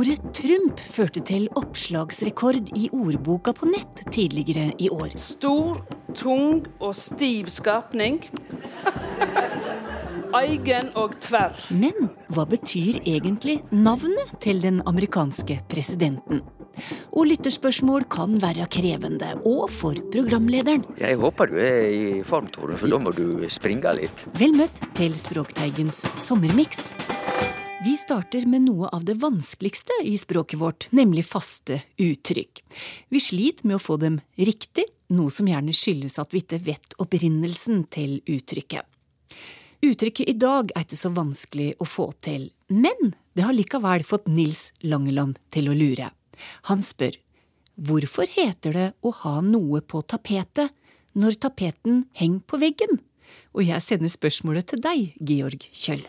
[0.00, 5.12] Ordet Trump førte til oppslagsrekord i ordboka på nett tidligere i år.
[5.20, 5.82] Stor,
[6.16, 8.22] tung og stiv skapning.
[10.38, 11.58] Eigen og tverr.
[11.68, 16.46] Men hva betyr egentlig navnet til den amerikanske presidenten?
[17.12, 20.86] Og lytterspørsmål kan være krevende, og for programlederen.
[21.02, 24.24] Jeg håper du er i form, Tore, for da må du springe litt.
[24.40, 26.94] Vel møtt til Språkteigens sommermiks.
[27.82, 32.60] Vi starter med noe av det vanskeligste i språket vårt, nemlig faste uttrykk.
[33.08, 36.92] Vi sliter med å få dem riktig, noe som gjerne skyldes at vi ikke vet
[37.00, 38.84] opprinnelsen til uttrykket.
[39.80, 44.28] Uttrykket i dag er ikke så vanskelig å få til, men det har likevel fått
[44.28, 46.10] Nils Langeland til å lure.
[46.68, 47.16] Han spør
[47.80, 50.76] hvorfor heter det å ha noe på tapetet
[51.16, 53.00] når tapeten henger på veggen?
[53.56, 56.04] Og jeg sender spørsmålet til deg, Georg Kjøll.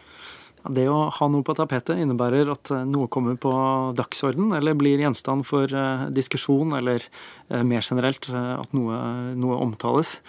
[0.70, 3.52] Det å ha noe på tapetet innebærer at eh, noe kommer på
[3.98, 7.02] dagsorden, eller blir gjenstand for eh, diskusjon, eller
[7.50, 8.98] eh, mer generelt at noe,
[9.34, 10.20] noe omtales.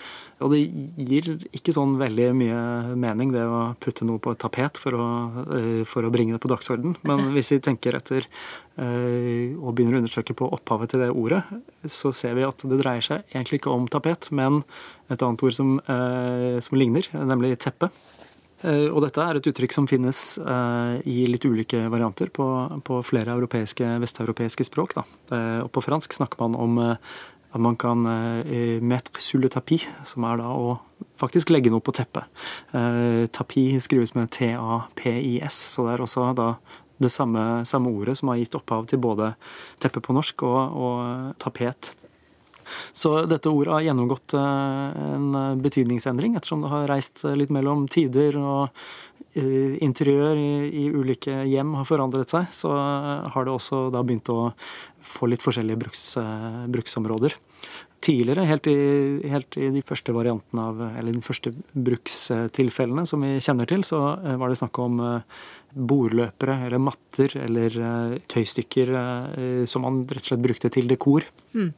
[0.42, 2.62] Og det gir ikke sånn veldig mye
[2.98, 5.04] mening det å putte noe på et tapet for å,
[5.86, 6.96] for å bringe det på dagsorden.
[7.06, 8.26] Men hvis vi tenker etter
[8.72, 11.44] og begynner å undersøke på opphavet til det ordet,
[11.86, 14.64] så ser vi at det dreier seg egentlig ikke om tapet, men
[15.12, 17.92] et annet ord som, som ligner, nemlig teppe.
[18.62, 22.46] Eh, og dette er et uttrykk som finnes eh, i litt ulike varianter på,
[22.86, 24.96] på flere europeiske, vesteuropeiske språk.
[24.98, 25.06] Da.
[25.34, 26.82] Eh, og på fransk snakker man om
[27.52, 28.00] at man kan
[28.80, 30.78] mettre sur le tapis, som er da å
[31.20, 32.24] faktisk legge noe på teppet.
[33.36, 36.46] Tapis skrives med T-A-P-I-S, så det er også da
[37.02, 39.34] det samme, samme, ordet som har gitt opphav til både
[39.84, 41.92] teppe på norsk og, og tapet
[42.92, 48.36] så dette ordet har gjennomgått eh, en betydningsendring, ettersom det har reist litt mellom tider
[48.40, 48.82] og
[49.34, 52.50] eh, interiør i, i ulike hjem har forandret seg.
[52.52, 54.52] Så har det også da begynt å
[55.02, 57.38] få litt forskjellige bruks, eh, bruksområder.
[58.02, 58.76] Tidligere, helt i,
[59.30, 64.00] helt i, de første variantene av, eller de første brukstilfellene som vi kjenner til, så
[64.40, 64.98] var det snakk om
[65.72, 67.76] bordløpere eller matter eller
[68.26, 68.90] tøystykker
[69.70, 71.28] som man rett og slett brukte til dekor.
[71.54, 71.70] Mm.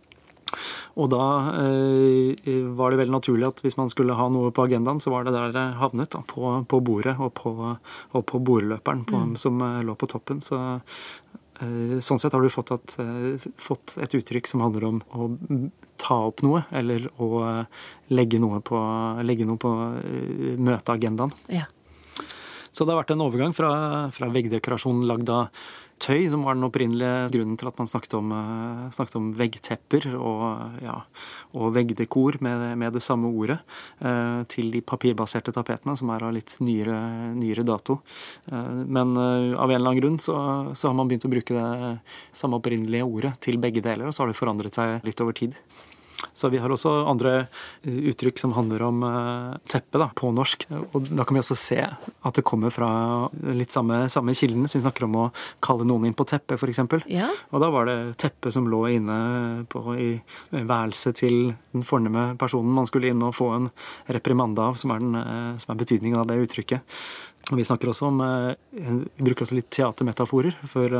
[1.00, 1.24] Og da
[1.60, 2.48] eh,
[2.78, 5.34] var det veldig naturlig at hvis man skulle ha noe på agendaen, så var det
[5.34, 6.12] der det havnet.
[6.14, 9.36] Da, på, på, bordet og på, og på bordløperen på, mm.
[9.40, 10.42] som eh, lå på toppen.
[10.44, 15.02] Så eh, Sånn sett har du fått, at, eh, fått, et uttrykk som handler om
[15.14, 15.30] å
[16.00, 17.44] ta opp noe, eller å
[18.12, 18.80] legge noe på,
[19.24, 19.72] legge noe på
[20.02, 21.34] eh, møteagendaen.
[21.54, 21.68] Ja.
[22.74, 23.70] Så det har vært en overgang fra,
[24.14, 25.66] fra veggdekorasjon lagd av
[26.02, 30.08] tøy, som var den opprinnelige grunnen til at man snakket om, eh, snakket om veggtepper
[30.18, 30.96] og, ja,
[31.54, 33.60] og veggdekor med, med, det samme ordet,
[34.00, 36.98] eh, til de papirbaserte tapetene, som er av litt nyere,
[37.38, 38.00] nyere dato.
[38.50, 40.36] Eh, men av en eller annen grunn så,
[40.74, 41.98] så har man begynt å bruke det
[42.36, 45.58] samme opprinnelige ordet til begge deler, og så har det forandret seg litt over tid.
[46.34, 47.32] Så vi har også andre
[47.82, 50.66] eh, uttrykk som handler om eh, teppe da, på norsk.
[50.94, 52.88] Og da kan vi også se at det kommer fra
[53.54, 54.66] litt samme, samme kilden.
[54.70, 55.26] Så vi snakker om å
[55.64, 56.82] kalle noen inn på teppet, f.eks.
[57.12, 57.28] Ja.
[57.52, 59.18] Og da var det teppet som lå inne
[59.70, 60.10] på, i
[60.54, 63.68] værelset til den fornemme personen man skulle inn og få en
[64.14, 66.98] reprimande av, som er, den, eh, som er betydningen av det uttrykket.
[67.52, 68.22] Og vi snakker også om
[68.72, 70.94] Vi bruker også litt teatermetaforer for,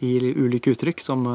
[0.00, 1.26] i ulike uttrykk, som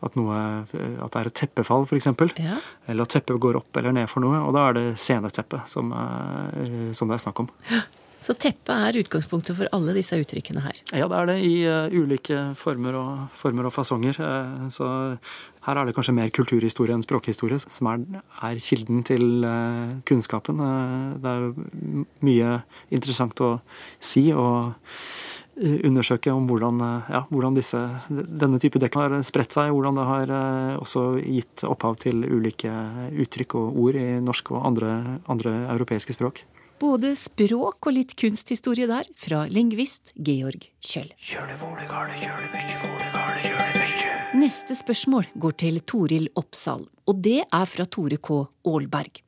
[0.00, 2.10] at, noe, at det er et teppefall, f.eks.
[2.40, 2.58] Ja.
[2.88, 4.40] Eller at teppet går opp eller ned for noe.
[4.46, 7.50] Og da er det sceneteppet som, eh, som det er snakk om.
[7.70, 7.84] Ja.
[8.20, 10.80] Så teppet er utgangspunktet for alle disse uttrykkene her?
[10.92, 14.18] Ja, det er det i uh, ulike former og, former og fasonger.
[14.20, 14.88] Uh, så
[15.64, 18.04] her er det kanskje mer kulturhistorie enn språkhistorie som er,
[18.44, 20.60] er kilden til uh, kunnskapen.
[21.24, 21.48] det er
[22.28, 22.58] mye
[22.92, 23.54] interessant å
[23.96, 24.28] si.
[24.36, 24.74] og
[25.60, 30.06] undersøke om hvordan, eh, ja, hvordan disse, denne type dekk har spredt seg, hvordan det
[30.08, 32.72] har eh, også gitt opphav til ulike
[33.10, 36.44] uttrykk og ord i norsk og andre, andre europeiske språk.
[36.80, 41.10] Både språk og litt kunsthistorie der, fra lingvist Georg Kjøll.
[44.40, 48.46] Neste spørsmål går til Toril Oppsal, og det er fra Tore K.
[48.64, 49.20] Aalberg.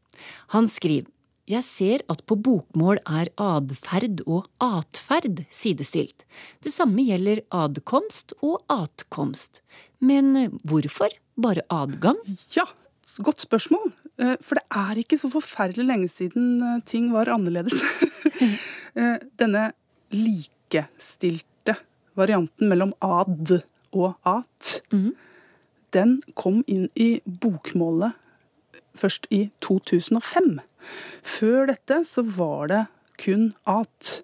[0.57, 1.11] Han skriver
[1.51, 6.23] jeg ser at på bokmål er adferd og atferd sidestilt.
[6.63, 9.61] Det samme gjelder adkomst og atkomst.
[9.99, 12.21] Men hvorfor bare adgang?
[12.55, 12.69] Ja,
[13.19, 13.91] godt spørsmål.
[14.19, 17.81] Eh, for det er ikke så forferdelig lenge siden eh, ting var annerledes.
[18.93, 19.71] Eh, denne
[20.13, 21.79] likestilte
[22.13, 23.55] varianten mellom ad
[23.97, 25.15] og at, mm.
[25.97, 28.13] den kom inn i bokmålet
[28.93, 30.61] først i 2005.
[31.23, 32.83] Før dette så var det
[33.23, 34.23] kun at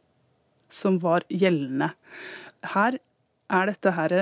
[0.73, 1.93] som var gjeldende.
[2.75, 2.99] Her
[3.49, 4.15] er dette her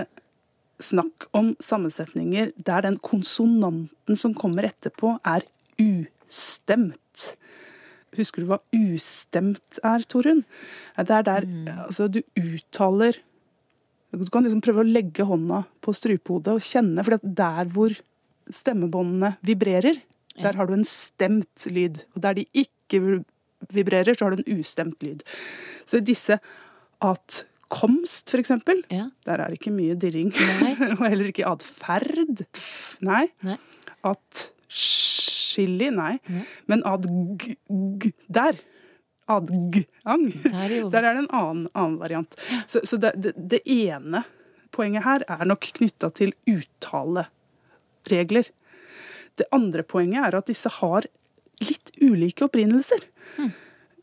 [0.82, 5.46] snakk om sammensetninger der den konsonanten som kommer etterpå, er
[5.80, 7.36] ustemt.
[8.16, 10.44] Husker du hva ustemt er, Torunn?
[10.96, 11.48] Det er der
[11.86, 13.18] altså, du uttaler
[14.16, 17.72] Du kan liksom prøve å legge hånda på strupehodet og kjenne, for det er der
[17.74, 17.92] hvor
[18.48, 19.98] stemmebåndene vibrerer,
[20.42, 22.02] der har du en stemt lyd.
[22.14, 23.00] Og der de ikke
[23.72, 25.22] vibrerer, så har du en ustemt lyd.
[25.88, 26.36] Så disse
[27.02, 29.08] atkomst, for eksempel, Ja.
[29.26, 30.30] der er ikke mye dirring.
[30.62, 30.74] Nei.
[31.00, 32.44] og heller ikke atferd.
[33.04, 33.26] Nei.
[33.46, 33.56] Nei.
[34.06, 36.18] Atskillig, nei.
[36.70, 37.08] Men adg...
[38.02, 38.58] g- Der.
[39.28, 40.28] Adgang.
[40.44, 40.88] Der, jo.
[40.92, 42.36] Der er det en annen, annen variant.
[42.70, 44.20] Så, så det, det, det ene
[44.76, 48.46] poenget her er nok knytta til uttaleregler.
[49.36, 51.06] Det andre poenget er at disse har
[51.60, 53.02] litt ulike opprinnelser.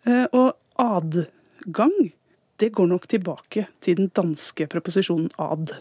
[0.06, 2.12] Eh, Og adgang,
[2.58, 5.72] det går nok tilbake til den danske preposisjonen ad.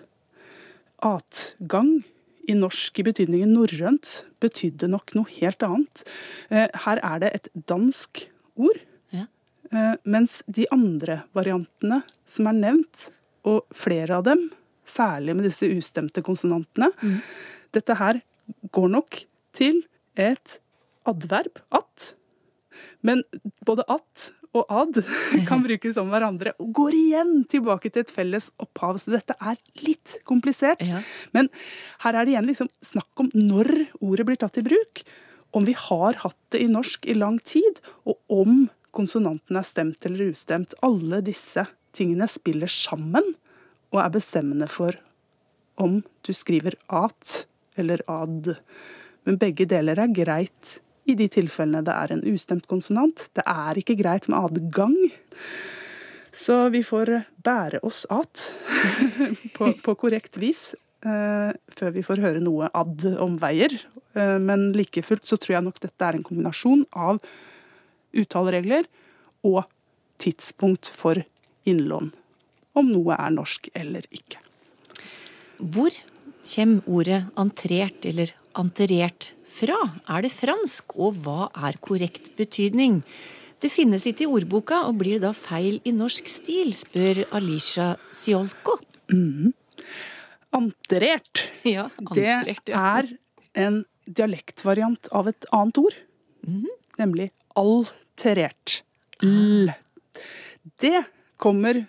[1.02, 2.02] Atgang
[2.48, 6.02] i norsk i betydningen norrønt betydde nok noe helt annet.
[6.50, 8.26] Eh, Her er det et dansk
[8.56, 8.78] ord,
[9.12, 9.26] Ja.
[9.70, 13.10] eh, mens de andre variantene som er nevnt,
[13.44, 14.50] og flere av dem,
[14.86, 16.92] særlig med disse ustemte konsonantene,
[17.72, 18.22] dette her
[18.72, 19.24] går nok
[19.56, 19.82] til
[20.18, 20.58] et
[21.08, 22.12] adverb, at.
[23.02, 23.24] Men
[23.66, 25.00] både at og ad
[25.48, 28.98] kan brukes om hverandre, og går igjen tilbake til et felles opphav.
[29.00, 30.82] Så dette er litt komplisert.
[30.84, 31.00] Ja.
[31.36, 31.48] Men
[32.04, 35.04] her er det igjen liksom snakk om når ordet blir tatt i bruk,
[35.56, 40.04] om vi har hatt det i norsk i lang tid, og om konsonanten er stemt
[40.08, 40.76] eller ustemt.
[40.84, 41.64] Alle disse
[41.96, 43.24] tingene spiller sammen
[43.92, 44.96] og er bestemmende for
[45.80, 47.44] om du skriver at
[47.80, 48.54] eller ad.
[49.26, 50.78] Men begge deler er greit
[51.08, 53.26] i de tilfellene det er en ustemt konsonant.
[53.34, 54.96] Det er ikke greit med adgang.
[56.32, 57.12] Så vi får
[57.44, 58.46] bære oss at
[59.56, 60.72] på, på korrekt vis
[61.04, 63.74] eh, før vi får høre noe ad omveier.
[64.16, 67.20] Eh, men like fullt så tror jeg nok dette er en kombinasjon av
[68.16, 68.88] uttaleregler
[69.48, 69.64] og
[70.22, 71.20] tidspunkt for
[71.68, 72.12] innlån.
[72.78, 74.40] Om noe er norsk eller ikke.
[75.58, 75.92] Hvor
[76.42, 79.76] kommer ordet entrert eller anterert fra?
[80.08, 83.02] Er det fransk, og hva er korrekt betydning?
[83.62, 87.92] Det finnes ikke i ordboka, og blir det da feil i norsk stil, spør Alicia
[88.10, 88.78] Siolko.
[90.52, 92.80] Anterert, Ja, det entrert, ja.
[92.98, 93.12] er
[93.54, 95.96] en dialektvariant av et annet ord.
[96.98, 98.82] Nemlig alterert.
[99.22, 99.70] L.
[100.82, 101.04] Det
[101.40, 101.84] kommer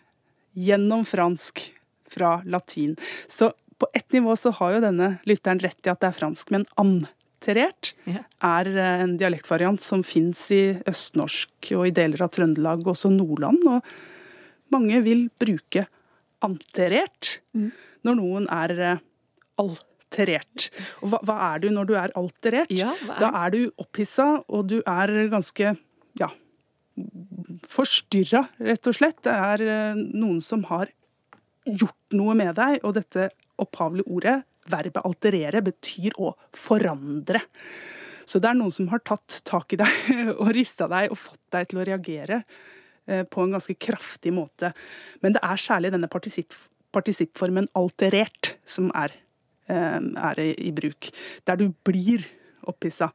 [0.53, 1.65] gjennom fransk
[2.13, 2.93] fra latin.
[3.27, 6.51] Så på ett nivå så har jo denne lytteren rett i at det er fransk,
[6.53, 8.21] men anterert Ja.
[8.41, 13.63] er eh, en dialektvariant som fins i østnorsk og i deler av Trøndelag, også Nordland.
[13.67, 13.81] Og
[14.73, 15.87] mange vil bruke
[16.43, 17.39] anterert
[18.03, 19.03] når noen er eh,
[19.61, 20.69] alterert.
[21.01, 22.71] Og hva, hva er du når du er alterert?
[22.73, 25.75] Ja, er Da er du opphissa, og du er ganske
[26.19, 26.29] ja,
[27.73, 29.21] forstyrra, rett og slett.
[29.25, 30.91] Det er eh, noen som har
[31.65, 33.29] gjort noe med deg, og dette
[33.61, 34.37] opphavlige ordet,
[34.71, 37.43] verbet alterere, betyr å forandre.
[38.25, 41.41] Så det er noen som har tatt tak i deg og rista deg og fått
[41.55, 42.43] deg til å reagere
[43.07, 44.71] eh, på en ganske kraftig måte.
[45.23, 49.15] Men det er særlig denne partisippformen alterert som er,
[49.67, 51.11] eh, er i, bruk.
[51.47, 52.25] Der du blir
[52.69, 53.11] opphissa.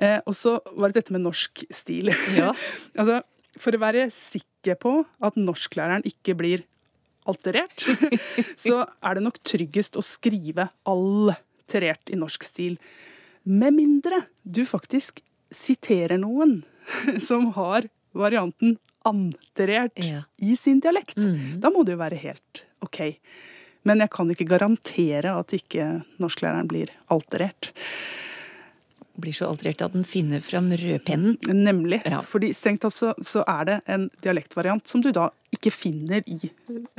[0.00, 2.14] Eh, og så var det dette med norsk stil.
[2.38, 2.54] Ja.
[3.00, 3.20] altså,
[3.60, 4.94] for å være sikker på
[5.24, 6.64] at norsklæreren ikke blir
[7.28, 7.84] alterert,
[8.56, 12.78] så er det nok tryggest å skrive alterert i norsk stil.
[13.48, 15.22] Med mindre du faktisk
[15.54, 16.62] siterer noen
[17.28, 18.76] som har varianten
[19.08, 20.24] anterert Ja.
[20.42, 21.16] i sin dialekt.
[21.62, 22.98] Da må det jo være helt OK.
[23.88, 25.86] Men jeg kan ikke garantere at ikke
[26.20, 27.70] norsklæreren blir alterert.
[29.18, 31.38] Blir så alterert at den finner fram rødpennen.
[31.50, 32.02] Nemlig.
[32.06, 32.22] Ja.
[32.22, 36.50] Fordi strengt tatt så, så er det en dialektvariant som du da ikke finner i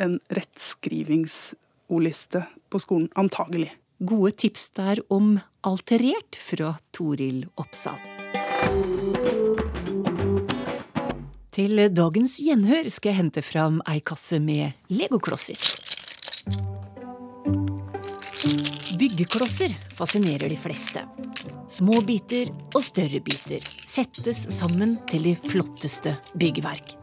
[0.02, 3.72] en rettskrivingsordliste på skolen, antagelig.
[4.00, 8.00] Gode tips der om alterert fra Toril Oppsal.
[11.56, 15.60] Til dagens gjenhør skal jeg hente fram ei kasse med legoklosser.
[19.00, 21.04] Byggeklosser fascinerer de fleste.
[21.70, 26.96] Små biter og større biter settes sammen til de flotteste byggverk.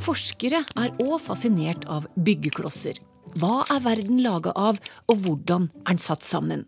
[0.00, 2.96] Forskere er òg fascinert av byggeklosser.
[3.36, 6.64] Hva er verden laga av, og hvordan er den satt sammen?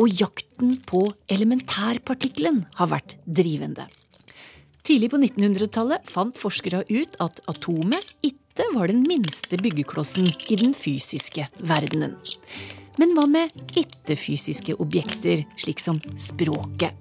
[0.00, 3.84] Og jakten på elementærpartikkelen har vært drivende.
[4.80, 10.72] Tidlig på 1900-tallet fant forskere ut at atomet ikke var den minste byggeklossen i den
[10.74, 12.16] fysiske verdenen.
[13.00, 16.92] Men hva med ikke-fysiske objekter, slik som språket?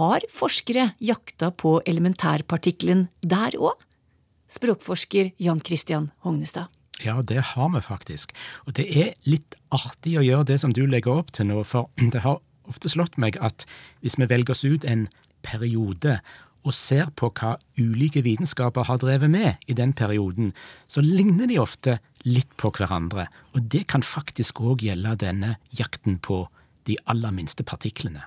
[0.00, 3.78] Har forskere jakta på elementærpartikkelen der òg?
[4.50, 6.72] Språkforsker Jan Christian Hognestad.
[7.04, 8.34] Ja, det har vi faktisk.
[8.66, 11.86] Og det er litt artig å gjøre det som du legger opp til nå, for
[12.14, 13.66] det har ofte slått meg at
[14.02, 15.06] hvis vi velger oss ut en
[15.46, 16.18] periode
[16.64, 20.52] og ser på hva ulike vitenskaper har drevet med i den perioden,
[20.88, 23.28] så ligner de ofte litt på hverandre.
[23.54, 26.46] Og det kan faktisk òg gjelde denne jakten på
[26.88, 28.24] de aller minste partiklene.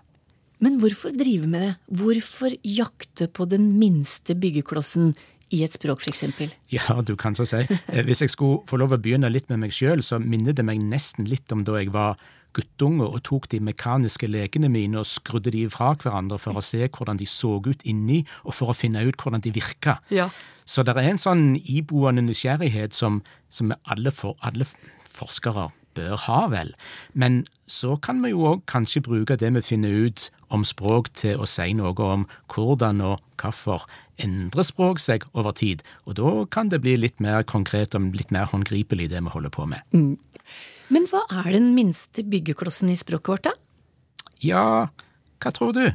[0.63, 1.73] Men hvorfor drive med det?
[1.99, 5.11] Hvorfor jakte på den minste byggeklossen
[5.53, 6.25] i et språk, f.eks.?
[6.73, 7.61] Ja, du kan så si.
[7.87, 10.65] Eh, hvis jeg skulle få lov å begynne litt med meg sjøl, så minner det
[10.65, 12.17] meg nesten litt om da jeg var
[12.55, 16.87] guttunge og tok de mekaniske lekene mine og skrudde de fra hverandre for å se
[16.87, 19.99] hvordan de så ut inni, og for å finne ut hvordan de virka.
[20.13, 20.29] Ja.
[20.67, 24.67] Så det er en sånn iboende nysgjerrighet som, som alle, for, alle
[25.07, 26.73] forskere bør ha, vel.
[27.13, 31.41] Men så kan vi jo òg kanskje bruke det vi finner ut om språk til
[31.41, 33.87] å si noe om hvordan og hvorfor
[34.21, 38.33] endrer språk seg over tid, og da kan det bli litt mer konkret og litt
[38.33, 39.83] mer håndgripelig, det vi holder på med.
[39.93, 40.17] Mm.
[40.93, 43.53] Men hva er den minste byggeklossen i språket vårt, da?
[44.43, 44.65] Ja,
[45.43, 45.85] hva tror du?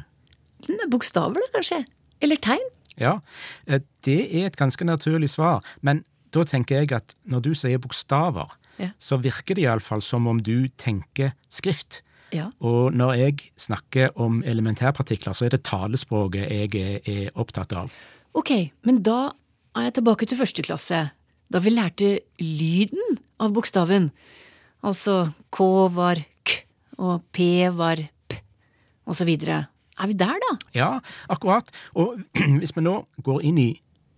[0.91, 1.83] Bokstaver, da, kanskje?
[2.23, 2.71] Eller tegn?
[2.99, 3.19] Ja,
[3.65, 6.03] eh, det er et ganske naturlig svar, men
[6.33, 8.89] da tenker jeg at når du sier bokstaver, ja.
[9.01, 12.01] så virker det iallfall som om du tenker skrift.
[12.33, 12.47] Ja.
[12.65, 17.93] Og når jeg snakker om elementærpartikler, så er det talespråket jeg er, er opptatt av.
[18.33, 19.33] Ok, men da
[19.77, 21.01] er jeg tilbake til første klasse,
[21.53, 24.09] da vi lærte lyden av bokstaven.
[24.83, 26.63] Altså K var K,
[26.97, 28.39] og P var P,
[29.05, 29.65] og så videre.
[29.99, 30.53] Er vi der, da?
[30.73, 30.89] Ja,
[31.29, 31.69] akkurat.
[31.93, 32.17] Og
[32.59, 33.69] hvis vi nå går inn i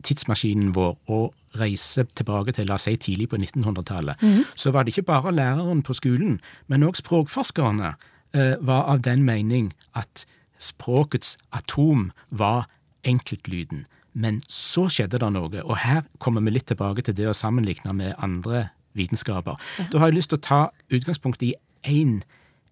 [0.05, 4.55] tidsmaskinen vår og reiser tilbake til la oss si tidlig på 1900-tallet, mm.
[4.55, 7.95] så var det ikke bare læreren på skolen, men òg språkforskerne
[8.35, 10.23] eh, var av den mening at
[10.59, 12.69] språkets atom var
[13.03, 13.85] enkeltlyden.
[14.15, 17.93] Men så skjedde det noe, og her kommer vi litt tilbake til det å sammenligne
[17.93, 19.59] med andre vitenskaper.
[19.79, 19.87] Ja.
[19.91, 20.61] Da har jeg lyst til å ta
[20.95, 21.53] utgangspunkt i
[21.83, 22.21] én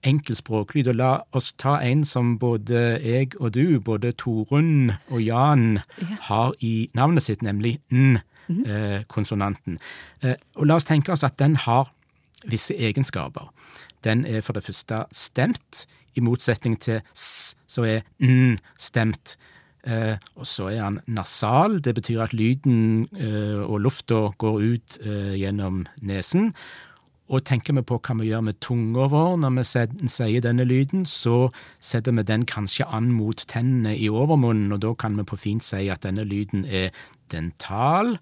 [0.07, 5.21] enkel språklyd, og la oss ta en som både jeg og du, både Torunn og
[5.23, 6.17] Jan, ja.
[6.29, 9.79] har i navnet sitt, nemlig n-konsonanten.
[9.79, 10.29] Mhm.
[10.29, 11.91] Eh, og la oss tenke oss at den har
[12.43, 13.51] visse egenskaper.
[14.03, 15.85] Den er for det første stemt,
[16.15, 19.37] i motsetning til s, så er n stemt.
[19.83, 24.97] Eh, og så er han nasal, det betyr at lyden eh, og lufta går ut
[25.03, 26.53] eh, gjennom nesen.
[27.33, 29.63] Og tenker vi på hva vi gjør med tunga vår når vi
[30.11, 31.49] sier denne lyden, så
[31.83, 35.65] setter vi den kanskje an mot tennene i overmunnen, og da kan vi på fint
[35.65, 36.91] si at denne lyden er
[37.31, 38.17] dental.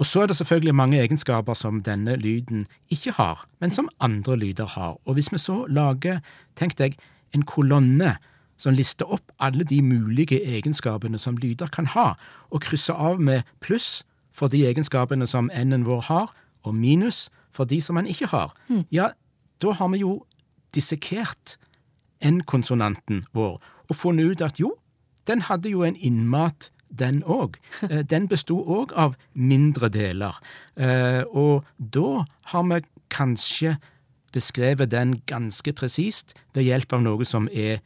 [0.00, 4.36] Og så er det selvfølgelig mange egenskaper som denne lyden ikke har, men som andre
[4.36, 4.96] lyder har.
[5.04, 6.20] Og hvis vi så lager,
[6.56, 6.96] tenk deg,
[7.32, 8.16] en kolonne
[8.62, 12.12] som lister opp alle de mulige egenskapene som lyder kan ha,
[12.50, 16.30] og krysser av med pluss for de egenskapene som n-en vår har,
[16.62, 18.84] og minus for de som den ikke har, mm.
[18.94, 19.10] ja,
[19.62, 20.22] da har vi jo
[20.74, 21.58] dissekert
[22.22, 23.58] n-konsonanten vår
[23.90, 24.76] og funnet ut at jo,
[25.26, 27.58] den hadde jo en innmat, den òg.
[27.90, 30.38] Eh, den besto òg av mindre deler.
[30.76, 33.76] Eh, og da har vi kanskje
[34.32, 37.82] beskrevet den ganske presist ved hjelp av noe som er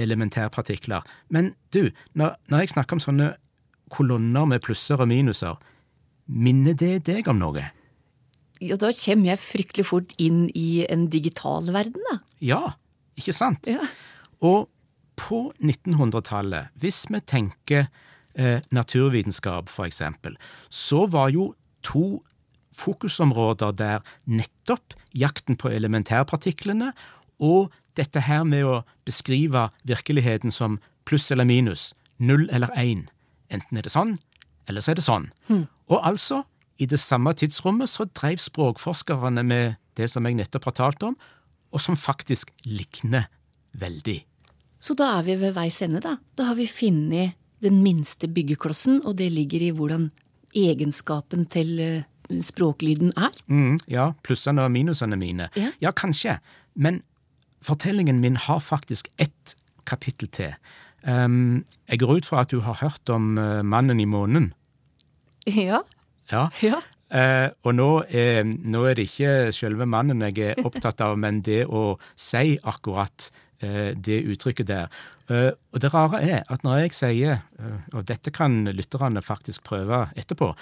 [0.00, 1.06] elementærpartikler.
[1.32, 3.32] Men du, når, når jeg snakker om sånne
[3.92, 5.58] kolonner med plusser og minuser,
[6.26, 7.68] minner det deg om noe?
[8.62, 12.18] Ja, da kommer jeg fryktelig fort inn i en digital verden, da.
[12.40, 12.62] Ja,
[13.18, 13.68] ikke sant?
[13.68, 13.84] Ja.
[14.44, 14.68] Og
[15.16, 17.86] på 1900-tallet, hvis vi tenker
[18.36, 20.36] eh, naturvitenskap for eksempel,
[20.68, 21.50] så var jo
[21.86, 22.20] to
[22.76, 26.92] fokusområder der nettopp jakten på elementærpartiklene
[27.40, 33.06] og dette her med å beskrive virkeligheten som pluss eller minus, null eller én.
[33.52, 34.16] Enten er det sånn,
[34.68, 35.30] eller så er det sånn.
[35.48, 35.66] Hmm.
[35.92, 36.42] Og altså,
[36.82, 41.16] i det samme tidsrommet så dreiv språkforskerne med det som jeg nettopp har talt om,
[41.72, 43.30] og som faktisk likner
[43.76, 44.20] veldig.
[44.82, 46.16] Så da er vi ved veis ende, da.
[46.36, 50.10] Da har vi funnet den minste byggeklossen, og det ligger i hvordan
[50.56, 52.04] egenskapen til eh,
[52.44, 53.34] språklyden er?
[53.48, 55.48] Mm, ja, plussene og minusene mine.
[55.56, 55.72] Ja.
[55.82, 56.38] ja, kanskje.
[56.74, 57.02] Men
[57.66, 59.56] fortellingen min har faktisk ett
[59.86, 60.54] kapittel til.
[61.06, 64.52] Um, jeg går ut fra at du har hørt om uh, Mannen i månen?
[65.46, 65.82] Ja.
[66.32, 66.48] Ja.
[66.62, 66.80] ja.
[67.06, 71.38] Uh, og nå er, nå er, det ikke selve mannen jeg er opptatt av, men
[71.46, 73.28] det å si akkurat
[73.62, 75.04] uh, det uttrykket der.
[75.26, 77.40] Og det rare er at når jeg sier,
[77.90, 80.52] og dette kan lytterne faktisk prøve etterpå,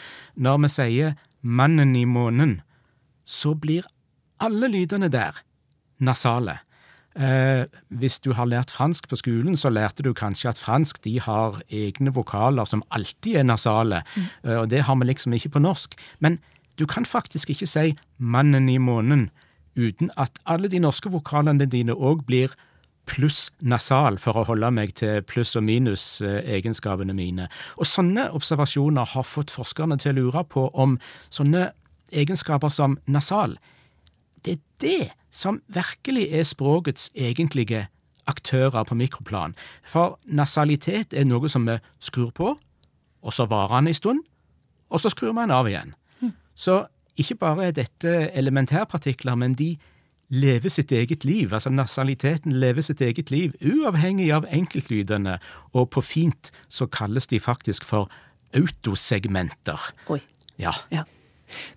[0.41, 1.11] når vi sier
[1.43, 2.63] 'mannen i månen',
[3.29, 3.85] så blir
[4.41, 5.37] alle lydene der
[6.01, 6.63] nasale.
[7.15, 11.21] Eh, hvis du har lært fransk på skolen, så lærte du kanskje at fransk de
[11.23, 14.03] har egne vokaler som alltid er nasale,
[14.43, 15.95] eh, og det har vi liksom ikke på norsk.
[16.19, 16.41] Men
[16.79, 19.31] du kan faktisk ikke si 'mannen i månen'
[19.77, 22.49] uten at alle de norske vokalene dine òg blir
[23.07, 27.49] pluss nasal, for å holde meg til pluss- og minus-egenskapene mine.
[27.77, 30.99] Og sånne observasjoner har fått forskerne til å lure på om
[31.31, 31.71] sånne
[32.13, 33.59] egenskaper som nasal,
[34.45, 37.87] det er det som virkelig er språkets egentlige
[38.27, 39.55] aktører på mikroplan.
[39.89, 42.55] For nasalitet er noe som vi skrur på,
[43.25, 44.23] og så varer han en stund,
[44.91, 45.95] og så skrur man av igjen.
[46.55, 46.85] Så
[47.19, 49.75] ikke bare er dette elementærpartikler, men de
[50.35, 51.53] lever sitt eget liv.
[51.55, 55.39] Altså nasaliteten lever sitt eget liv, uavhengig av enkeltlydene,
[55.73, 58.11] og på fint så kalles de faktisk for
[58.55, 59.91] autosegmenter.
[60.09, 60.21] Oi.
[60.59, 60.73] Ja.
[60.91, 61.05] Ja.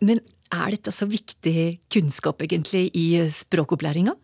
[0.02, 0.22] Men
[0.54, 4.16] er dette så viktig kunnskap egentlig i språkopplæringa?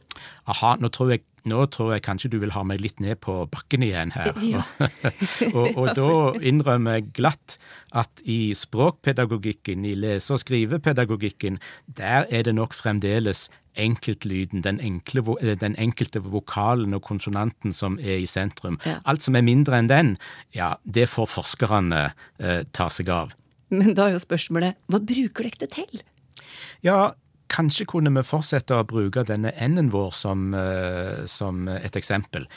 [0.51, 3.36] Aha, nå tror, jeg, nå tror jeg kanskje du vil ha meg litt ned på
[3.51, 4.36] bakken igjen her.
[4.53, 4.63] Ja.
[5.58, 6.10] og, og da
[6.44, 7.58] innrømmer jeg glatt
[7.96, 13.48] at i språkpedagogikken, i lese- og skrivepedagogikken, der er det nok fremdeles
[13.80, 18.77] enkeltlyden, den, enkle, eh, den enkelte vokalen og konsonanten som er i sentrum.
[18.86, 19.00] Ja.
[19.10, 20.15] Alt som er mindre enn den,
[20.53, 22.03] ja, det får forskerne
[22.38, 23.34] eh, ta seg av.
[23.74, 26.03] Men da er jo spørsmålet hva bruker dere det til?
[26.84, 27.13] Ja,
[27.48, 32.48] kanskje kunne vi fortsette å bruke denne n-en vår som, eh, som et eksempel.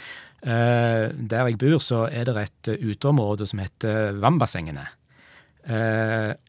[0.42, 4.86] Eh, der jeg bor, så er det et eh, uteområde som heter Vannbassengene.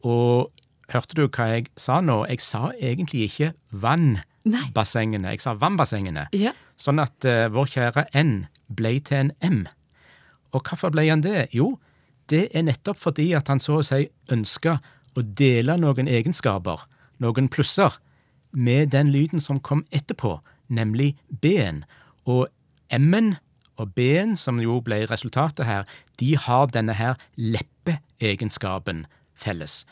[0.04, 0.52] Og
[0.92, 2.24] hørte du hva jeg sa nå?
[2.28, 6.28] Jeg sa egentlig ikke vannbassengene, jeg sa vannbassengene.
[6.32, 6.52] Ja.
[6.78, 9.66] Sånn at vår kjære N ble til en M.
[10.54, 11.48] Og hvorfor ble han det?
[11.50, 11.80] Jo,
[12.30, 14.78] det er nettopp fordi at han så å si ønska
[15.18, 16.86] å dele noen egenskaper,
[17.22, 17.98] noen plusser,
[18.52, 21.84] med den lyden som kom etterpå, nemlig B-en.
[22.24, 22.48] Og
[22.90, 23.36] M-en
[23.76, 25.84] og B-en, som jo ble resultatet her,
[26.20, 29.04] de har denne her leppeegenskapen
[29.38, 29.84] felles.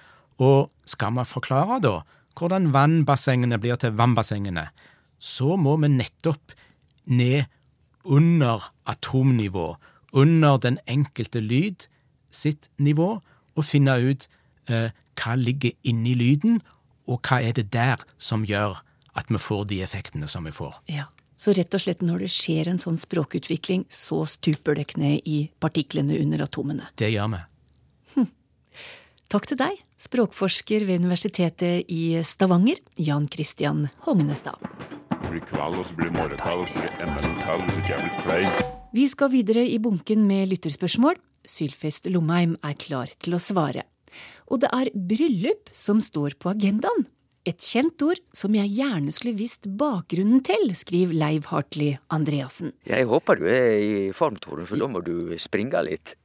[0.42, 1.96] Og skal man forklare da
[2.36, 4.68] hvordan vannbassengene blir til vannbassengene,
[5.18, 6.52] så må vi nettopp
[7.06, 7.46] ned
[8.04, 9.76] under atomnivå,
[10.12, 11.88] under den enkelte lyd
[12.30, 13.20] sitt nivå,
[13.56, 14.26] og finne ut
[14.68, 16.60] eh, hva ligger inni lyden,
[17.07, 18.81] og hva er det der som gjør
[19.16, 20.83] at vi får de effektene som vi får.
[20.92, 21.09] Ja.
[21.37, 25.51] Så rett og slett når det skjer en sånn språkutvikling, så stuper det kne i
[25.61, 26.88] partiklene under atomene.
[26.97, 27.42] Det gjør vi.
[29.33, 34.57] Takk til deg, språkforsker ved Universitetet i Stavanger, Jan Christian Hognestad.
[35.27, 38.23] Blir kveld, og så blir det og så blir det ML-tall, hvis ikke jeg blir
[38.23, 38.61] klein.
[38.97, 41.19] Vi skal videre i bunken med lytterspørsmål.
[41.47, 43.85] Sylfest Lomheim er klar til å svare.
[44.51, 47.07] Og det er bryllup som står på agendaen.
[47.47, 52.73] Et kjent ord som jeg gjerne skulle visst bakgrunnen til, skriver Leiv Hartley Andreassen.
[52.90, 56.16] Jeg håper du er i form, Tore, for da må du springe litt.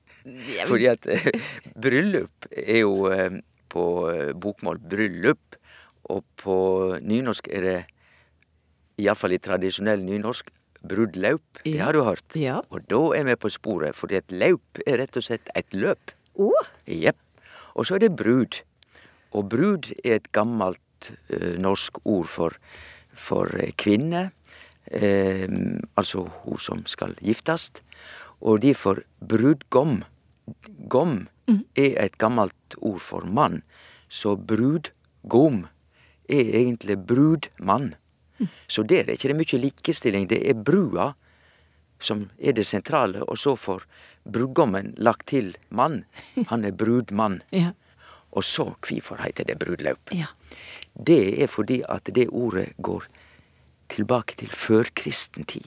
[0.70, 1.30] Fordi at eh,
[1.78, 3.38] bryllup er jo eh,
[3.72, 5.58] på eh, bokmål bryllup,
[6.10, 6.58] og på
[7.06, 7.78] nynorsk er det,
[9.02, 10.50] iallfall i tradisjonell nynorsk,
[10.82, 11.62] brudlaup.
[11.64, 12.26] Det har du hørt.
[12.38, 12.64] Ja.
[12.74, 16.14] Og da er vi på sporet, fordi et laup er rett og slett et løp.
[16.42, 16.50] Å,
[16.90, 17.21] Jepp.
[17.74, 18.62] Og så er det brud.
[19.32, 22.58] Og brud er et gammelt eh, norsk ord for,
[23.14, 24.30] for eh, kvinne.
[24.92, 25.48] Eh,
[25.96, 27.72] altså hun som skal giftes.
[28.42, 30.02] Og derfor brudgom.
[30.90, 31.28] Gom
[31.78, 33.62] er et gammelt ord for mann.
[34.10, 35.68] Så brudgom
[36.30, 37.96] er egentlig brudmann.
[38.68, 40.30] Så der er ikke det mye likestilling.
[40.30, 41.12] Det er brua
[42.02, 43.86] som er det sentrale, og så får
[44.26, 46.04] brudgommen lagt til mann.
[46.48, 47.42] Han er brudmann.
[47.52, 47.72] ja,
[48.32, 50.12] Og så hvorfor heter det brudlaup?
[50.12, 50.28] ja.
[50.94, 53.06] Det er fordi at det ordet går
[53.90, 55.64] tilbake til førkristen tid.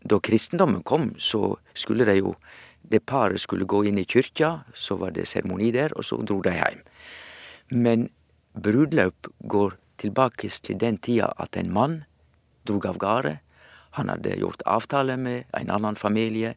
[0.00, 2.34] Da kristendommen kom, så skulle de jo
[2.90, 6.40] Det paret skulle gå inn i kyrkja, så var det seremoni der, og så dro
[6.42, 6.80] de hjem.
[7.70, 8.08] Men
[8.56, 12.04] brudlaup går tilbake til den tida at en mann
[12.66, 13.38] drog av gårde.
[13.98, 16.54] Han hadde gjort avtale med en annen familie,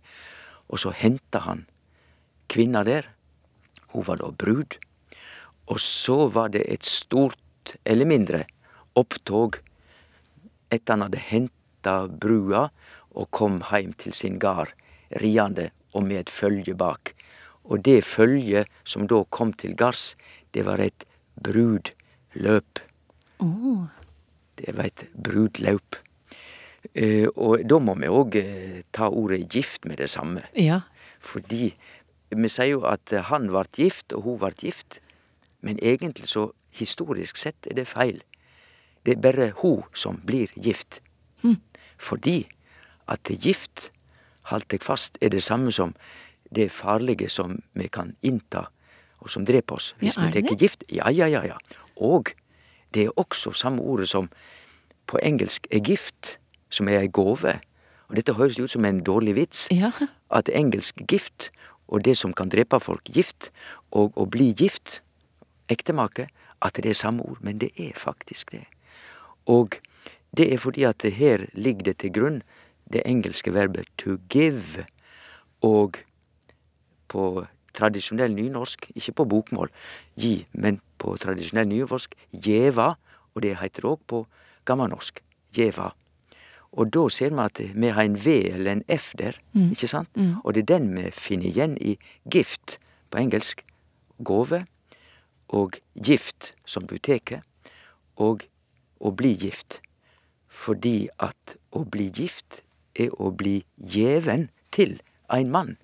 [0.69, 1.65] og så henta han
[2.52, 3.10] kvinna der.
[3.93, 4.78] Hun var da brud.
[5.69, 7.39] Og så var det et stort,
[7.86, 8.43] eller mindre,
[9.00, 9.58] opptog
[10.74, 12.67] etter han hadde henta brua
[13.13, 14.74] og kom heim til sin gard,
[15.22, 17.13] riende og med et følge bak.
[17.63, 20.13] Og det følget som da kom til gards,
[20.54, 21.06] det var et
[21.39, 22.82] brudløp.
[23.39, 23.86] Oh.
[24.58, 25.98] Det var et brudlaup.
[26.96, 30.44] Eh, og da må vi òg eh, ta ordet gift med det samme.
[30.56, 30.82] ja.
[31.24, 31.70] Fordi
[32.36, 35.00] vi sier jo at han ble gift, og hun ble gift.
[35.62, 38.20] Men egentlig så, historisk sett, er det feil.
[39.06, 41.00] Det er bare hun som blir gift.
[41.98, 42.48] Fordi
[43.08, 43.92] at gift,
[44.52, 45.96] holdt jeg fast, er det samme som
[46.56, 48.68] det farlige som vi kan innta,
[49.20, 50.84] og som dreper oss hvis Ja, vi tar gift.
[50.92, 51.58] Ja, ja, ja, ja.
[51.96, 52.34] Og
[52.94, 54.30] det er også samme ordet som
[55.08, 56.40] på engelsk er gift,
[56.74, 57.60] som er ei gåve.
[58.10, 59.68] Og dette høres ut som en dårlig vits.
[59.74, 59.92] Ja.
[60.34, 61.52] At engelsk gift,
[61.88, 63.52] og det som kan drepe folk, gift,
[63.94, 65.02] og å bli gift,
[65.72, 66.28] ektemake,
[66.64, 67.42] at det er samme ord.
[67.42, 68.66] Men det er faktisk det.
[69.46, 69.80] Og
[70.38, 72.42] det er fordi at her ligger det til grunn
[72.94, 74.86] det engelske verbet to give.
[75.62, 76.00] Og
[77.08, 79.72] på tradisjonell nynorsk, ikke på bokmål,
[80.20, 82.94] gi, men på tradisjonell nynorsk, gjeva,
[83.34, 84.24] og det heter òg på
[84.70, 85.22] gammelnorsk,
[85.54, 85.92] gjeva.
[86.74, 89.38] Og da ser vi at vi har en V eller en F der,
[89.72, 90.10] ikke sant?
[90.44, 91.98] Og det er den vi finner igjen i
[92.34, 92.80] gift
[93.12, 93.62] på engelsk.
[94.24, 94.66] Gåve
[95.50, 97.44] og gift, som du tar,
[98.18, 98.48] og
[99.00, 99.82] å bli gift.
[100.50, 102.62] Fordi at å bli gift
[102.96, 105.78] er å bli gjeven til ein mann.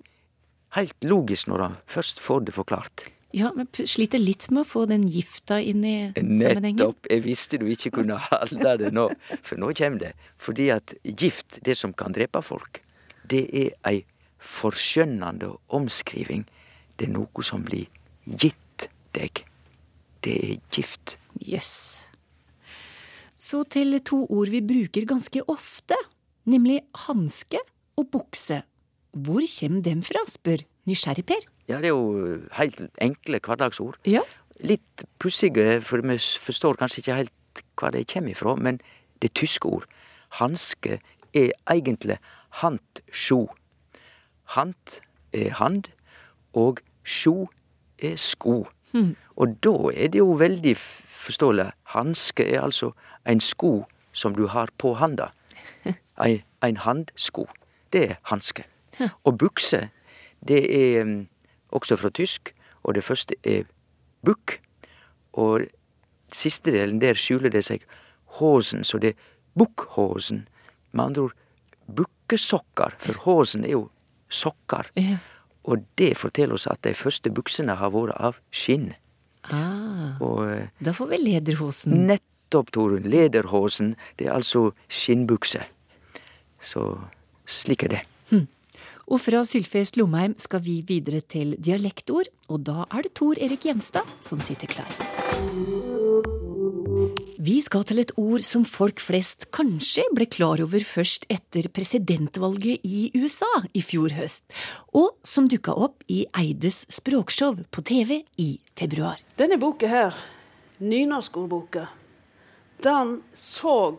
[0.74, 3.10] Helt logisk når han først får det forklart.
[3.36, 6.80] Ja, men sliter litt med å få den gifta inn i sammenhengen.
[6.80, 7.06] Nettopp.
[7.12, 9.06] Jeg visste du ikke kunne holde det nå,
[9.46, 10.12] for nå kommer det.
[10.42, 12.82] Fordi at gift, det som kan drepe folk,
[13.30, 14.02] det er ei
[14.40, 16.46] forskjønnende omskriving.
[16.98, 17.86] Det er noe som blir
[18.26, 19.44] gitt deg.
[20.24, 21.16] Det er gift.
[21.40, 22.02] Jøss.
[23.40, 25.96] Så til to ord vi bruker ganske ofte,
[26.50, 27.62] nemlig hanske
[27.96, 28.60] og bukse.
[29.16, 31.46] Hvor kommer dem fra, spør nysgjerrig Per.
[31.70, 34.00] Ja, det er jo helt enkle hverdagsord.
[34.06, 34.24] Ja.
[34.60, 38.80] Litt pussige, for vi forstår kanskje ikke helt hva de kommer ifra, men
[39.22, 39.86] det er tyske ord.
[40.40, 40.98] Hanske
[41.34, 42.18] er egentlig
[42.58, 43.46] handsjo.
[44.56, 44.98] Hand
[45.32, 45.92] er hand,
[46.52, 47.48] og sjo
[48.02, 48.66] er sko.
[49.36, 51.70] Og da er det jo veldig forståelig.
[51.94, 52.90] Hanske er altså
[53.26, 55.30] en sko som du har på handa.
[56.20, 57.46] Ein, ein handsko.
[57.92, 58.64] Det er hanske.
[59.24, 59.88] Og bukse,
[60.48, 61.28] det er mm,
[61.72, 62.52] også fra tysk,
[62.82, 63.64] og det første er
[64.26, 64.58] bukk.
[65.32, 65.66] Og
[66.32, 67.84] siste delen, der skjuler det seg
[68.40, 69.28] hosen, så det er
[69.58, 70.44] Buchhosen.
[70.92, 71.34] Med andre ord
[71.90, 73.84] bukkesokker, for hosen er jo
[74.30, 74.88] sokker.
[74.98, 75.18] Ja.
[75.68, 78.92] Og det forteller oss at de første buksene har vært av skinn.
[79.50, 82.06] Ah, Og eh, da får vi lederhosen.
[82.06, 85.62] nettopp, Torunn, lederhosen, det er altså skinnbukse.
[86.60, 86.84] Så
[87.46, 88.02] slik er det.
[89.10, 93.66] Og fra Sylfest Lomheim skal vi videre til dialektord, og da er det Tor Erik
[93.66, 94.86] Gjenstad som sitter klar.
[97.40, 102.86] Vi skal til et ord som folk flest kanskje ble klar over først etter presidentvalget
[102.86, 104.46] i USA i fjor høst,
[104.94, 109.18] og som dukka opp i Eides språkshow på TV i februar.
[109.40, 110.14] Denne boka her,
[110.78, 111.88] nynorskordboka,
[112.86, 113.96] den så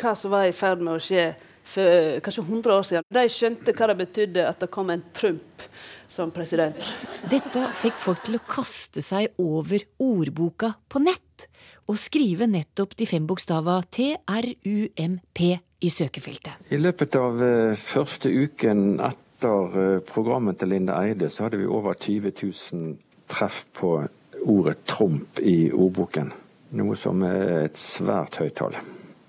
[0.00, 1.30] hva som var i ferd med å skje
[1.70, 3.06] for kanskje 100 år siden.
[3.14, 5.64] De skjønte hva det betydde at det kom en Trump
[6.10, 6.92] som president.
[7.30, 11.46] Dette fikk folk til å kaste seg over ordboka på nett
[11.90, 15.42] og skrive nettopp de fem bokstava TRUMP
[15.80, 16.70] i søkefeltet.
[16.74, 21.70] I løpet av eh, første uken etter eh, programmet til Linda Eide, så hadde vi
[21.70, 22.94] over 20 000
[23.30, 23.96] treff på
[24.44, 26.32] ordet Trump i ordboken.
[26.78, 28.76] Noe som er et svært høyt tall.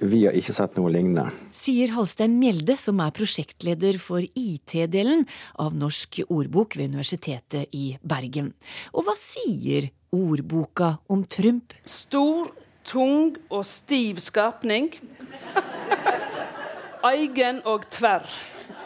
[0.02, 1.28] Vi har ikke sett noe lignende.
[1.54, 5.28] Sier Halstein Mjelde, som er prosjektleder for IT-delen
[5.62, 8.50] av Norsk ordbok ved Universitetet i Bergen.
[8.98, 11.76] Og hva sier ordboka om Trump?
[11.86, 12.50] Stor,
[12.82, 14.90] tung og stiv skapning.
[17.06, 18.26] Eigen og tverr.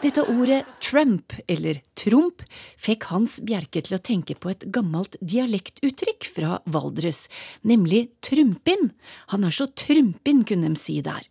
[0.02, 2.42] Dette ordet Trump, eller Trump,
[2.76, 7.26] fikk Hans Bjerke til å tenke på et gammelt dialektuttrykk fra Valdres,
[7.64, 8.90] nemlig trumpin.
[9.32, 11.24] Han er så trumpin, kunne de si der.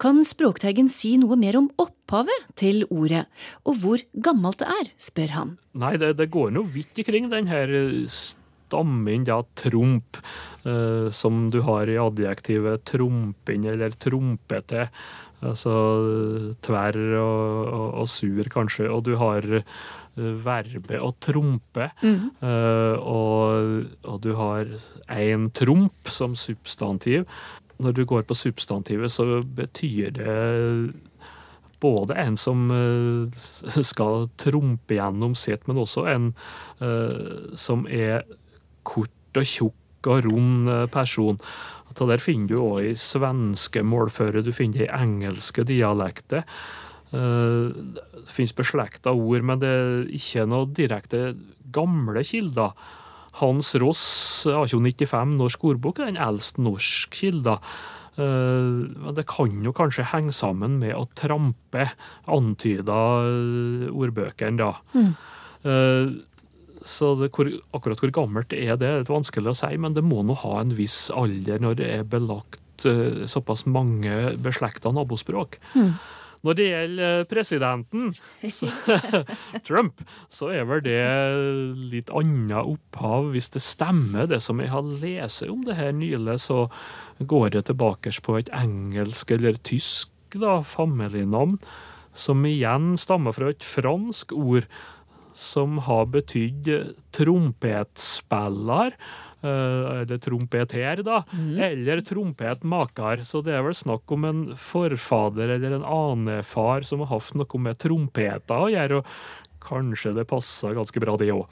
[0.00, 3.26] Kan Språkteigen si noe mer om opphavet til ordet,
[3.68, 5.56] og hvor gammelt det er, spør han.
[5.76, 7.68] Nei, det, det går nå vidt ikring den her
[8.70, 10.16] stammen, ja, tromp,
[10.64, 14.88] eh, som du har i adjektivet trompin eller trompete.
[15.46, 15.72] Altså
[16.62, 18.90] tverr og, og, og sur, kanskje.
[18.90, 19.46] Og du har
[20.16, 21.86] verbe og trompe.
[22.00, 22.30] trompe.
[22.42, 24.66] Uh, og, og du har
[25.08, 27.24] en tromp som substantiv.
[27.80, 30.92] Når du går på substantivet, så betyr det
[31.80, 36.26] både en som eh, skal trompe gjennom sitt, men også en
[36.82, 38.26] uh, som er
[38.84, 41.40] kort og tjukk og rund eh, person.
[41.94, 46.44] Det der finner du òg i svenske målføre, du finner det i engelske dialekter.
[47.12, 47.70] Eh,
[48.20, 51.34] Det finnes beslekta ord, men det er ikke noe direkte
[51.72, 52.72] gamle kilder.
[53.40, 57.56] Hans Ross, 1895, norsk ordbok, er den eldste norsk kilda.
[58.20, 61.86] Men det kan jo kanskje henge sammen med å trampe,
[62.28, 62.96] antyda
[63.94, 64.74] ordbøkene, da.
[64.92, 65.14] Mm.
[66.80, 70.04] Så det, hvor, akkurat hvor gammelt er det, er litt vanskelig å si, men det
[70.06, 75.58] må nå ha en viss alder når det er belagt uh, såpass mange beslekta nabospråk.
[75.76, 75.92] Mm.
[76.40, 78.14] Når det gjelder presidenten,
[78.48, 78.70] så,
[79.66, 80.00] Trump,
[80.32, 81.02] så er vel det
[81.92, 86.38] litt annet opphav, hvis det stemmer, det som jeg har lest om det her nylig,
[86.40, 86.64] så
[87.20, 91.58] går det tilbake på et engelsk eller tysk da, familienavn,
[92.16, 94.64] som igjen stammer fra et fransk ord
[95.40, 96.68] som har betydd
[97.16, 98.96] trompetspiller.
[99.40, 101.22] Eh, eller trompeter, da.
[101.32, 101.60] Mm.
[101.64, 103.24] Eller trompetmaker.
[103.24, 107.62] Så det er vel snakk om en forfader eller en anefar som har hatt noe
[107.64, 109.00] med trompeter å gjøre.
[109.00, 111.48] Og kanskje det passer ganske bra, det òg.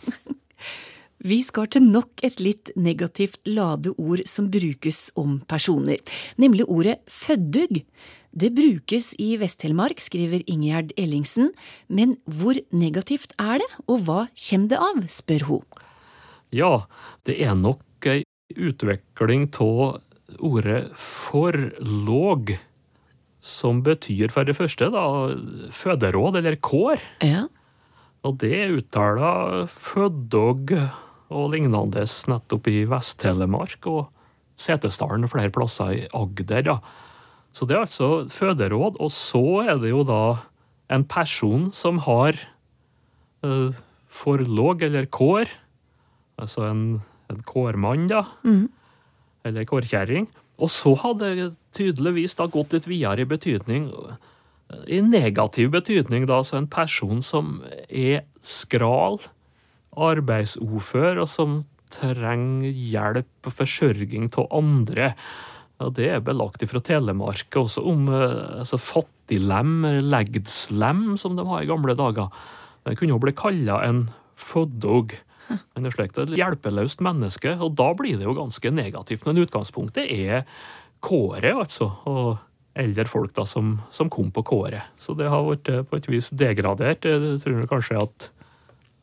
[1.29, 5.98] Vi skal til nok et litt negativt lade ord som brukes om personer,
[6.38, 7.81] nemlig ordet føddug.
[8.37, 11.53] Det brukes i Vest-Telemark, skriver Ingjerd Ellingsen,
[11.88, 15.79] men hvor negativt er det, og hva kommer det av, spør hun.
[16.53, 16.73] Ja,
[17.29, 18.23] det er nok ei
[18.57, 20.01] utvikling av
[20.45, 22.55] ordet forlåg,
[23.41, 25.05] som betyr for det første da
[25.73, 27.01] føderåd eller kår.
[27.25, 27.47] Ja.
[28.27, 30.75] Og det uttaler føddog
[31.29, 34.09] og lignende nettopp i Vest-Telemark og
[34.59, 36.64] Setesdalen og flere plasser i Agder.
[36.67, 36.79] da.
[37.59, 40.23] Så det er altså føderåd, og så er det jo da
[40.94, 42.38] en person som har
[43.42, 43.75] uh,
[44.07, 45.51] forlåg eller kår,
[46.38, 46.85] altså en,
[47.33, 48.68] en kårmann, da, mm.
[49.51, 50.29] eller kårkjerring.
[50.62, 53.90] Og så hadde det tydeligvis da gått litt videre i betydning,
[54.87, 59.18] i negativ betydning, da, altså en person som er skral,
[59.99, 65.14] arbeidsofør, og som trenger hjelp og forsørging av andre.
[65.79, 71.47] Ja, Det er belagt fra Telemark, også om eh, altså, fattiglem, eller legdslem, som de
[71.47, 72.33] har i gamle dager.
[72.85, 75.14] Det kunne jo bli kalla en foddog.
[75.49, 79.25] Men det er slik et hjelpeløst menneske, og da blir det jo ganske negativt.
[79.27, 80.45] Men utgangspunktet er
[81.05, 81.93] kåret, altså.
[82.11, 82.37] Og
[82.79, 84.91] eldre folk da som, som kom på kåret.
[84.99, 87.07] Så det har vært eh, på et vis degradert.
[87.07, 88.29] Jeg tror kanskje at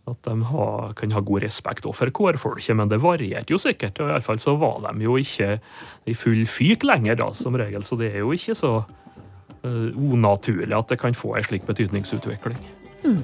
[0.06, 4.00] at de ha, kan ha god respekt for kårfolket, men det varierte jo sikkert.
[4.00, 5.58] og Iallfall så var de jo ikke
[6.06, 7.84] i full fyk lenger, da, som regel.
[7.84, 12.62] Så det er jo ikke så uh, unaturlig at det kan få en slik betydningsutvikling.
[13.06, 13.24] Mm.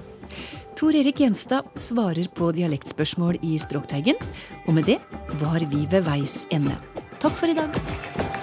[0.81, 4.17] Tor Erik Gjenstad svarer på dialektspørsmål i Språkteigen.
[4.65, 4.97] Og med det
[5.41, 6.77] var vi ved veis ende.
[7.21, 8.40] Takk for i dag.